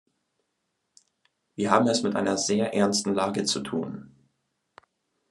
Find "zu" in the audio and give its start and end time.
3.45-3.59